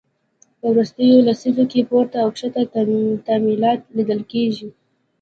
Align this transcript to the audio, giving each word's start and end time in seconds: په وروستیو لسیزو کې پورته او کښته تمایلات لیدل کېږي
په 0.59 0.65
وروستیو 0.73 1.25
لسیزو 1.27 1.65
کې 1.71 1.87
پورته 1.89 2.17
او 2.23 2.29
کښته 2.35 2.61
تمایلات 3.27 3.79
لیدل 3.95 4.21
کېږي 4.31 4.67